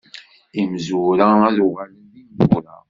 [0.61, 2.73] Imezwura ad uɣalen d ineggura.